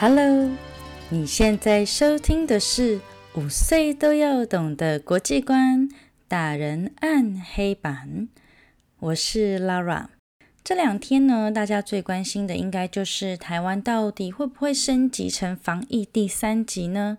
[0.00, 0.48] Hello，
[1.08, 3.00] 你现在收听的是
[3.34, 5.88] 五岁都要懂的国际观
[6.28, 8.28] 大人按黑板。
[9.00, 10.06] 我是 Lara。
[10.62, 17.18] 这两天呢，大家最关心的应该就是台湾到底会不会升级成防疫第三级呢？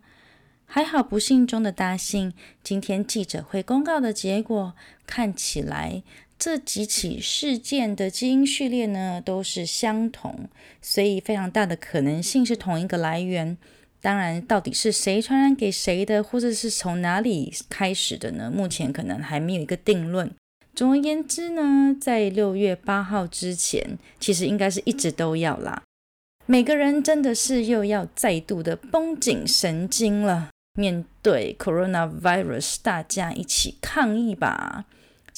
[0.65, 2.31] 还好不幸中的大幸，
[2.63, 4.73] 今天记者会公告的结果
[5.05, 6.01] 看起来。
[6.39, 10.47] 这几起事件的基因序列呢都是相同，
[10.81, 13.57] 所以非常大的可能性是同一个来源。
[14.01, 18.49] 当然，到底是谁传染给谁的，或者是从哪里开始的呢？
[18.49, 20.31] 目前可能还没有一个定论。
[20.73, 25.83] 总而言之呢，在六月八号之前，其实应该是一直都要啦。
[26.45, 34.85] 每个人真的是又要再度的绷紧神经了，面对 coronavirus，大家一起抗疫吧。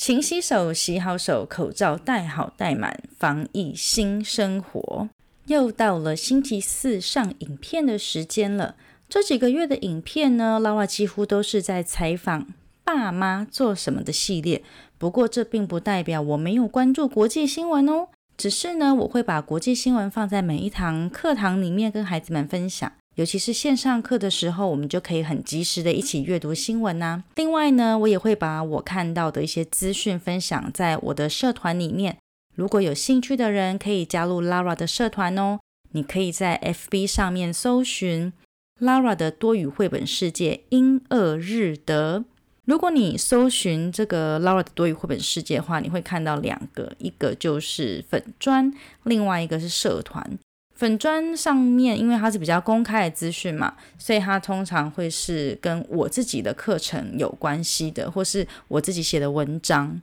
[0.03, 5.09] 勤洗手，洗好手，口罩戴好戴满，防疫新生活。
[5.45, 8.75] 又到了星期四上影片的时间了。
[9.07, 12.47] 这几个月的影片呢，拉瓦几乎都是在采访
[12.83, 14.63] 爸妈做什么的系列。
[14.97, 22.91] 不过这并不代表我没有关注国际新闻哦，只是呢，我会把国际新闻放在每一堂课堂里面跟孩子们分享。
[23.15, 27.23] 尤其是线上课的时候，我们就可以很及时的一起阅读新闻呐。
[27.35, 32.17] 另外呢，我也会把我看到的一些资讯分享在我的社团里面。
[32.55, 35.59] 如果有兴趣的人，可以加入 Lara 的社团哦。
[35.91, 38.31] 你可以在 FB 上面搜寻
[38.79, 42.23] Lara 的多语绘本世界英二日德。
[42.63, 48.73] 如果你搜寻这个 Lara 的多语绘本世界的话，你会看到两个，一个就是粉砖，
[49.03, 50.39] 另外一个是社团。
[50.81, 60.01] 粉砖上面，因为它是比较公开的资讯嘛，所以它通常会是跟我自己的课程有关系的，或是我自己写的文章。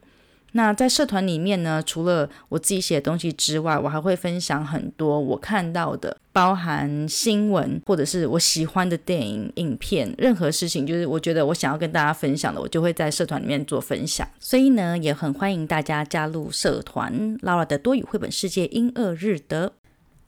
[0.53, 14.25] 那在社团里面呢，除了我自己写的东西之外，我还会分享很多我看到的，包含新闻或者是我喜欢的电影、影片，任何事情，就是我觉得我想要跟大家分享的，我就会在社团里面做分享。
[14.39, 19.73] 所以呢，也很欢迎大家加入社团 Laura 的多语绘本世界英二日德。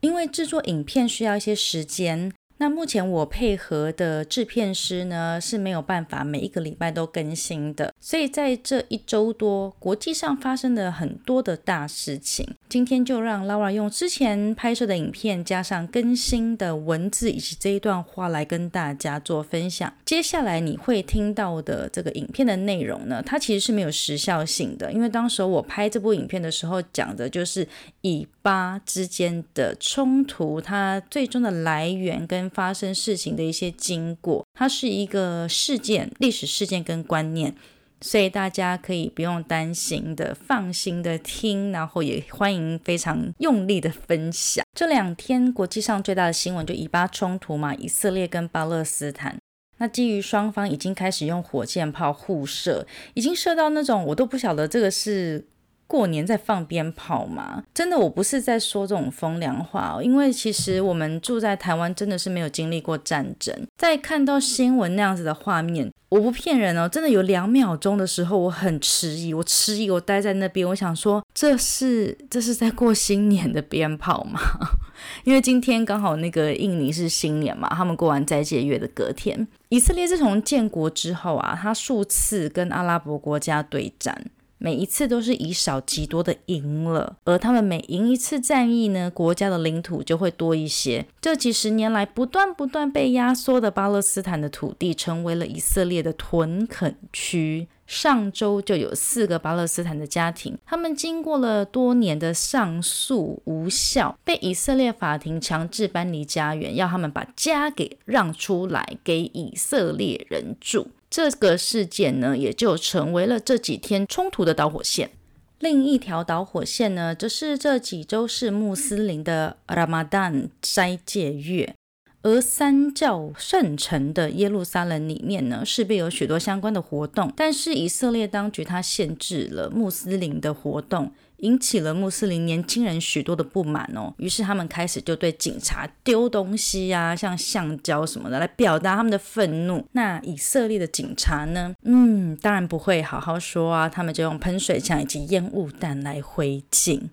[0.01, 2.33] 因为制作影片需要一些时间。
[2.61, 12.47] 那目前我配合的制片师呢是没有办法每一个礼拜都更新的，所以在这一周多，国际上发生了很多的大事情。
[12.69, 19.91] 今天就让 Laura 用之前拍摄的影片加上更新的文字以及这一段话来跟大家做分享。
[20.05, 27.67] 接下来你会听到的这个影片的内容呢，它其实是没有时效性的，因为当时我拍这部影片的时候讲的就是
[28.03, 37.55] 以巴之间的冲突，它最终的来源跟发生事情的一些经过，它是一个事件、历史事件跟观念，
[38.01, 44.65] 所以大家可以不用担心的，放心的听，然后也欢迎非常用力的分享。
[44.75, 49.39] 这两天国际上最大的新闻就以巴冲突嘛，以色列跟巴勒斯坦，
[49.79, 55.47] 那基于双方已经开始用火箭炮互射，已经射到那种我都不晓得这个是。
[55.91, 57.65] 过年在放鞭炮吗？
[57.75, 60.01] 真的，我不是在说这种风凉话哦。
[60.01, 63.67] 因为其实我们住在台湾，真的是没有经历过战争。
[63.77, 74.39] 在看到新闻那样子的画面，我不骗人哦，真的有两秒钟的时候，我很迟疑，我迟疑，我待在那边，我想说，这是这是在过新年的鞭炮吗？
[75.25, 79.49] 因为今天刚好那个印尼是新年嘛，他们过完斋戒月的隔天。
[79.71, 84.31] 以色列自从建国之后啊，他数次跟阿拉伯国家对战。
[84.63, 91.07] 每一次都是以少击多的赢了，而他们每赢一次战役呢，国家的领土就会多一些。
[91.19, 97.69] 这几十年来不断不断被压缩的巴勒斯坦的土地，成为了以色列的屯垦区。
[97.87, 110.87] 上周就有四个巴勒斯坦的家庭，他们经过了多年的上诉无效，被以色列法庭强制搬离家园，要他们把家给让出来给以色列人住。
[111.11, 115.11] 这个事件呢，也就成为了这几天冲突的导火线。
[115.59, 121.75] 另一条导火线呢，则是这几周是穆斯林的 Ramadan 斋戒月，
[122.23, 127.33] 而三教圣城的耶路撒冷里面呢，势必有许多相关的活动。
[127.37, 131.13] 但是以色列当局它限制了穆斯林的活动。
[131.41, 139.83] 引起了穆斯林年轻人许多的不满哦，于是他们开始就对警察丢东西呀，像橡胶什么的来表达他们的愤怒。
[139.93, 141.75] 那以色列的警察呢？
[141.85, 147.09] 嗯，当然不会好好说啊，他们就用喷水枪以及烟雾弹来回敬。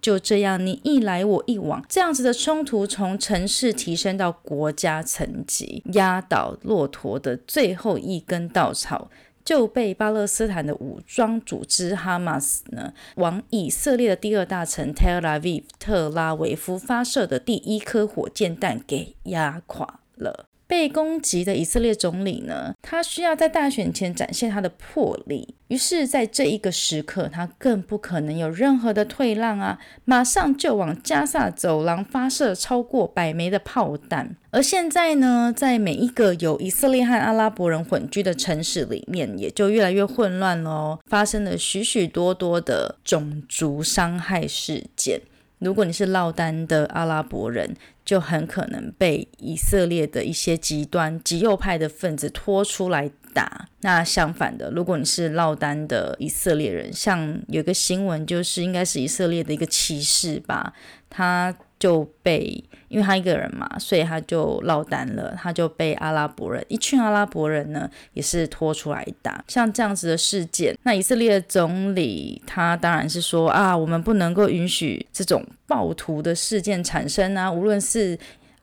[0.00, 9.10] 就这样，你一来我一往，这样子的冲突从城市提升到国家层级，压倒骆驼的最后一根稻草。
[9.42, 20.49] 就被巴勒斯坦的武装组织哈马斯呢往以色列的第二大城 Tel Aviv 特拉维夫发射的第一颗火箭弹给压垮了。
[20.70, 25.56] 被攻击的以色列总理呢，他需要在大选前展现他的魄力。
[25.66, 29.78] 于是，在这一个时刻，他更不可能有任何的退让啊！
[30.04, 34.36] 马上就往加萨走廊发射超过百枚的炮弹。
[34.52, 45.20] 而现在呢，在每一个有以色列和阿拉伯人混居的城市里面，也就越来越混乱喽，发生了许许多多的种族伤害事件。
[45.60, 47.74] 如果你是落单的阿拉伯人，
[48.04, 53.68] 就很可能被以色列的一些极端极右派的分子拖出来打。
[53.82, 60.74] 那相反的，如果你是落单的以色列人，像有个新闻，就是应该是以色列的一个骑士吧，
[61.08, 61.54] 他。
[61.80, 65.34] 就被，因为他一个人嘛，所以他就落单了。
[65.36, 69.42] 他就被阿拉伯人，一群阿拉伯人呢，也是拖出来打。
[69.48, 78.16] 像这样子的事件，那以色列总理他当然是说啊，我们不能够允许这种暴徒的事件产生啊，无论是。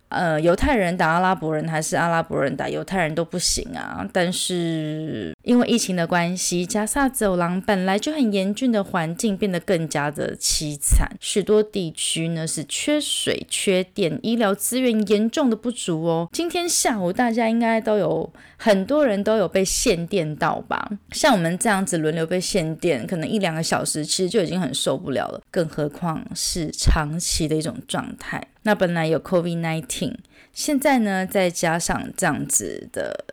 [0.09, 4.07] 呃，犹太人打阿拉伯人还是阿拉伯人打犹太人都不行啊！
[4.13, 16.29] 但是因为疫情的关系，加萨走廊本来就很严峻的环境变得更加的凄惨，许多地区呢是缺水、缺电，医疗资源严重的不足哦。
[16.31, 20.89] 今天下午大家应该都有很多人都有被限电到吧？
[21.11, 28.41] 像我们这样子轮流被限电，可能一两个小时其实就已经很受不了了，更何况是长期的一种状态。
[28.67, 30.13] 那本来有 COVID-19，
[30.51, 33.23] 现在呢，再加上这样子的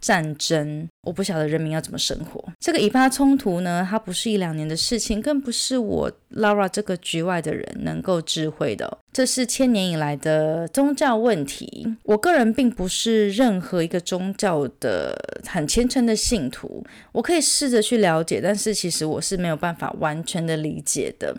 [0.00, 2.52] 战争，我不晓得人民要怎么生活。
[2.60, 8.98] 这个以巴冲突呢，它不是一两年的事情，更不是我 Laura 这个局外的人能够智慧的。
[9.12, 11.96] 这是千年以来的宗教问题。
[12.04, 15.18] 我个人并不是任何一个宗教的
[15.48, 21.36] 很虔诚的信徒，我可以试着去了解，但是其实我是没有办法完全的理解的。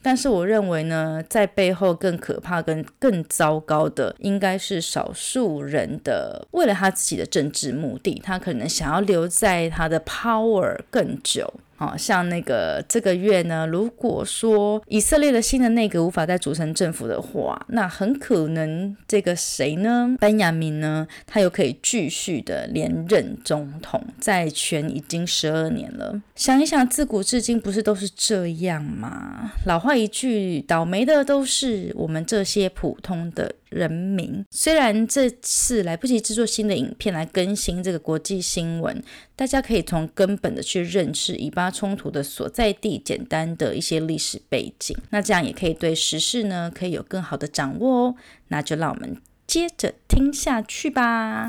[0.00, 11.52] 但是我认为呢，在背后更可怕、跟更糟糕的，应该是少数人的为了他自己的政治目的，他可能想要留在他的 power 更久。
[11.78, 26.20] 好像那个这个月呢，如果说以色列的新的内阁无法再组成政府的话，那很可能这个谁呢，班亚明呢，他又可以继续的连任总统，在权已经十二年了。
[26.34, 29.52] 想一想，自古至今不是都是这样吗？
[29.64, 33.54] 老话一句，倒霉的都是我们这些普通的。
[33.70, 39.02] 人民虽然这次来不及制作新的影片来更新这个国际新闻，
[39.36, 48.14] 大家可以从根本的去认识以巴冲突的所在地，简单的一些历史背景，那这样也可以对时事呢可以有更好的掌握哦。
[48.48, 51.48] 那就让我们接着听下去吧。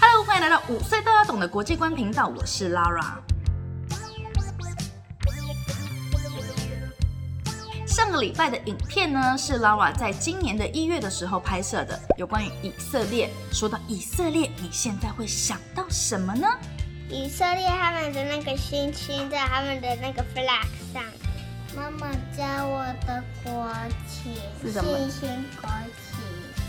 [0.00, 3.33] Hello，欢迎来到五岁都要懂的国际观频道，我是 Lara。
[7.94, 13.30] 上个礼拜的影片呢，是 Lara 在今年的一月的时候拍摄的，有关于以色列。
[13.52, 16.48] 说到以色列，你现在会想到什么呢？
[17.08, 21.04] 以色列他们的那个星星在他们的那个 flag 上。
[21.76, 23.72] 妈妈教我的国
[24.08, 24.98] 旗是什么？
[24.98, 25.70] 星星国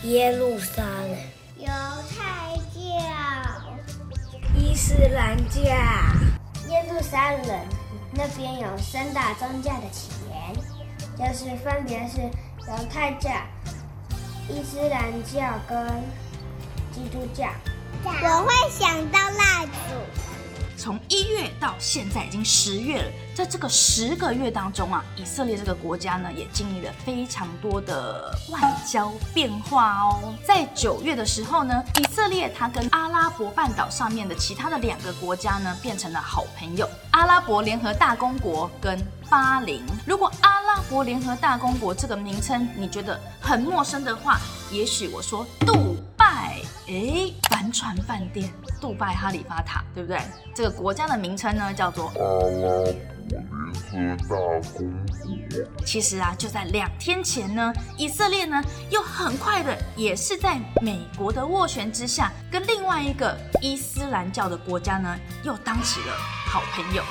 [0.03, 0.07] 旗。
[0.07, 1.17] 耶路撒冷。
[1.57, 1.67] 犹
[2.15, 2.79] 太教。
[4.55, 5.59] 伊斯兰教。
[6.69, 7.59] 耶路撒冷
[8.11, 10.24] 那边有三大宗教的起源。
[11.17, 13.29] 就是分别是犹太教、
[14.49, 15.87] 伊斯兰教跟
[16.91, 17.47] 基督教。
[18.03, 20.34] 我会想到蜡烛。
[20.77, 30.33] 从一月到现在已经十月了，在这个十个月当中啊，以色列这个国家呢也经历了非常多的外交变化哦。
[30.45, 39.81] 在九月的时候呢，以色列它跟阿拉伯半岛上面的其他的两个国家呢变成了好朋友，阿拉伯联合大公国跟巴林。
[40.05, 44.39] 如果阿拉伯联合大公国这个名称你觉得很陌生的话，
[44.71, 45.94] 也许我说杜
[46.87, 50.19] 哎，帆船饭店，杜拜哈利法塔，对不对？
[50.53, 52.93] 这个国家的名称呢叫做阿拉伯
[53.91, 54.85] 联合大公
[55.49, 55.83] 国。
[55.83, 58.61] 其实啊，就在两天前呢，以色列呢
[58.91, 66.13] 又很快的，也是在美国的斡旋之下，跟另外一个伊斯兰教的国家呢又当起了
[66.45, 67.01] 好朋友。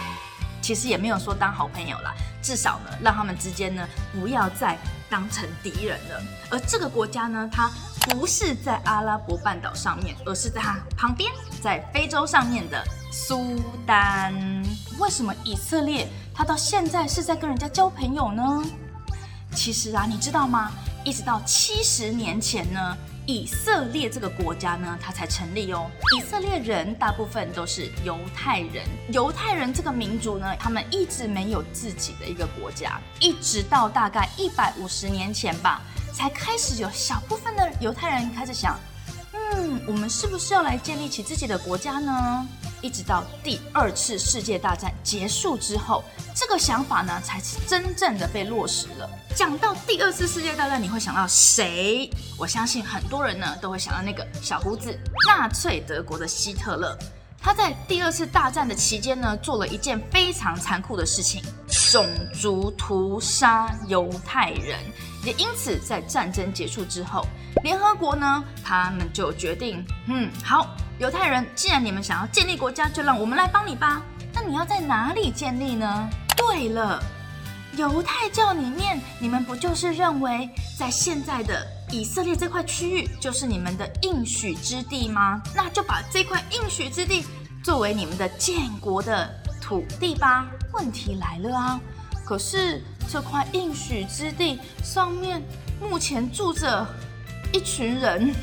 [0.64, 4.78] 其实也没有说当好朋友啦，至少呢，让他们之间呢不要再
[5.10, 6.22] 当成敌人了。
[6.50, 7.70] 而这个国家呢，它
[8.08, 11.30] 不是在阿拉伯半岛上面，而是在它旁边，
[11.60, 14.32] 在非洲上面的苏丹。
[14.98, 18.64] 为什么以色列它到现在是在跟人家交朋友呢？
[19.54, 20.72] 其实啊，你知道吗？
[21.04, 25.90] 一直到七十年前呢，以色列这个国家呢，它才成立哦。
[26.18, 35.80] 以色列人大部分都是犹太人，犹太人这个民族呢，他们一直没有自己的一个国家，一直到大概一百五十年前吧，
[36.12, 38.78] 才开始有小部分的犹太人开始想，
[39.32, 42.46] 嗯，我们是不是要来建立起自己的国家呢？
[42.82, 46.04] 一直到第二次世界大战结束之后，
[46.34, 49.08] 这个想法呢，才是真正的被落实了。
[49.34, 52.08] 讲到第二次世界大战，你会想到谁？
[52.38, 56.96] 我相信很多人呢都会想到那个小胡子，纳粹德国的希特勒。
[57.42, 61.42] 他在第二次大战的期间呢，做了一件非常残酷的事情，
[61.90, 64.78] 种族屠杀犹太人。
[65.24, 67.26] 也因此，在战争结束之后，
[67.64, 70.76] 联合国呢，他们就决定，嗯，好。
[71.00, 74.00] 犹太人，既然你们想要建立国家，就让我们来帮你吧。
[74.32, 76.08] 那你要在哪里建立呢？
[76.36, 77.02] 对了，
[77.76, 85.42] 犹太教里面，你们不就是认为在现在的以色列这块区域就是你们的应许之地吗？
[85.54, 87.24] 那就把这块应许之地
[87.62, 89.28] 作为你们的建国的
[89.60, 90.46] 土地吧。
[90.72, 91.80] 问题来了啊！
[92.24, 95.42] 可是这块应许之地上面
[95.80, 96.86] 目前住着
[97.52, 98.34] 一群人。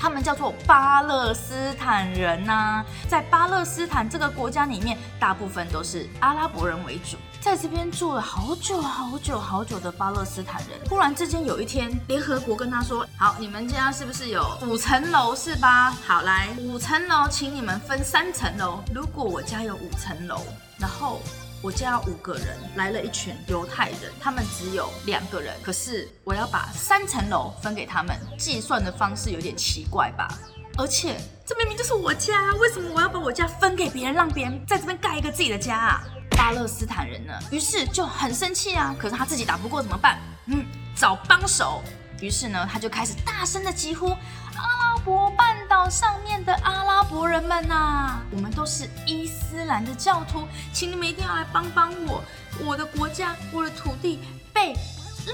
[0.00, 15.90] 他们叫做巴勒斯坦人呐，在巴勒斯坦这个国家里面，大部分都是阿拉伯人为主，在这边住了好久好久好久的巴勒斯坦人，忽然之间有一天，联合国跟他说：“好，你们家是不是有五层楼是吧？
[16.06, 18.80] 好，来五层楼，请你们分三层楼。
[18.94, 20.42] 如果我家有五层楼，
[20.78, 21.20] 然后。”
[21.60, 30.32] 我家五个人来了一群犹太人，他们只有两个人，可是我要把三层楼分给他们，计算的方式有点奇怪吧？
[30.76, 36.04] 而且这明明就是我家，为什么我要把我家分给别人，让别人在这边盖一个自己的家啊？
[36.38, 40.20] 巴勒斯坦人呢，于是就很生气啊，可是他自己打不过怎么办？
[40.46, 40.64] 嗯，
[40.94, 41.82] 找帮手。
[42.20, 44.06] 于是呢，他就开始大声的疾呼。
[44.06, 52.22] 阿拉伯半岛上面的阿拉伯人们呐，我们都是伊斯兰的教徒，请你们一定要来帮帮我。
[52.64, 54.20] 我的国家，我的土地
[54.52, 54.76] 被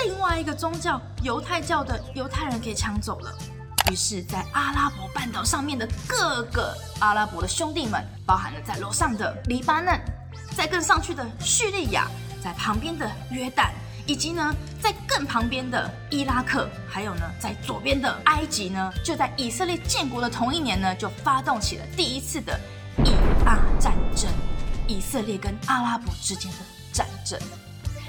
[0.03, 3.31] 另外一个宗教犹太教的犹太人给抢走了。
[3.91, 10.01] 于是，在阿拉伯半岛上面的各个阿拉伯的兄弟们，包含了在楼上的黎巴嫩，
[10.57, 12.11] 在更上去的叙利亚，
[12.43, 13.71] 在旁边的约旦。
[14.07, 22.61] 以及呢，在更旁边的伊拉克，还有呢，在左边的埃及呢，就在以色列建国的同一年呢，就发动起了第一次的
[23.03, 23.13] 以
[23.47, 24.31] 阿战争，
[24.87, 26.59] 以色列跟阿拉伯之间的
[26.93, 27.41] 战争。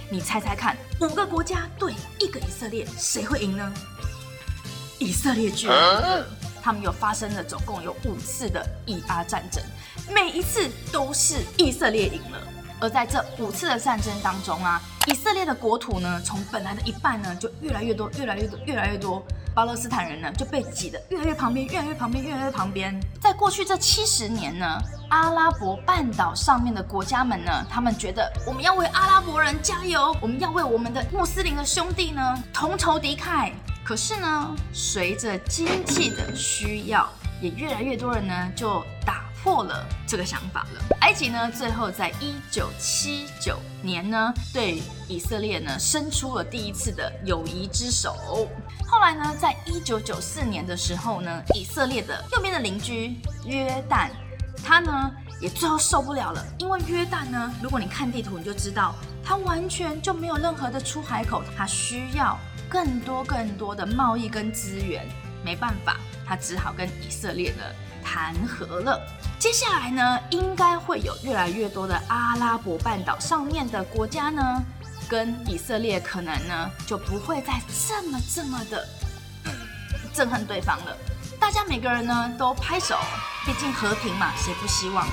[0.09, 3.73] 你猜猜看，五个国家对一个以色列，谁会赢呢？
[4.99, 6.25] 以色列居然，
[6.61, 9.63] 他们又发生了总共有五次的以阿战争，
[10.09, 12.39] 每一次都是以色列赢了。
[12.79, 14.81] 而在这五次的战争当中啊。
[15.07, 19.23] 以色列的国土呢，从本来的一半呢，就越来越多，越来越多，越来越多。
[19.53, 22.99] 巴勒斯坦人呢，就被挤得越来越旁边，越来越旁边，越来越旁边。
[23.21, 24.65] 在过去这七十年呢，
[25.09, 33.51] 阿拉伯半岛上面的国家们呢，他们觉得我们要为阿拉伯人加油，我们要为我们的穆斯林的兄弟呢同仇敌忾。
[33.83, 37.07] 可是呢，随着经济的需要，
[37.39, 39.24] 也越来越多人呢就打。
[39.45, 40.97] 破了这个想法了。
[41.01, 48.49] 埃及呢，最后在一九七九年呢，对以色列呢伸出了第一次的友谊之手。
[48.87, 54.09] 后来呢，在一九九四年的时候呢，以色列的右边的邻居约旦，
[54.65, 62.35] 他呢也最后受不了了，因为约旦呢，如果你看地图，你就知道，它完全就没有任何的出海口，它需要
[62.67, 65.07] 更多更多的贸易跟资源，
[65.43, 67.63] 没办法，他只好跟以色列呢
[68.05, 69.01] 谈和了。
[69.39, 74.63] 接下来呢，应该会有越来越多的阿拉伯半岛上面的国家呢，
[75.09, 78.87] 跟以色列可能呢就不会再这么这么的
[80.13, 80.95] 憎恨对方了。
[81.39, 82.97] 大家每个人呢都拍手，
[83.45, 85.05] 毕竟和平嘛，谁不希望？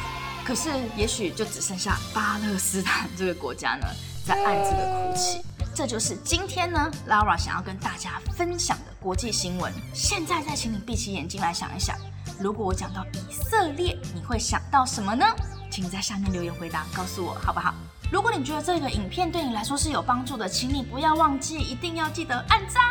[0.44, 3.87] 可是也许就只剩下巴勒斯坦这个国家呢，
[4.26, 5.42] 在暗自的哭泣。
[5.75, 9.72] 这就是今天呢，Lara 想要跟大家分享的国际新闻。
[9.94, 11.96] 现在再请你闭起眼睛来想一想。
[12.38, 15.24] 如果我讲到以色列，你会想到什么呢？
[15.70, 17.74] 请在下面留言回答，告诉我好不好？
[18.10, 22.82] 如果你觉得这个影片对你来说是有帮助的，请你不要忘记，一定要记得按赞、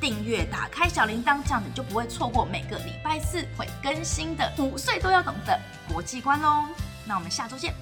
[0.00, 6.64] 订阅、打开小铃铛，这样你就不会错过每个礼拜四会更新的五岁都要懂的国际观喽。
[7.04, 7.81] 那我们下周见。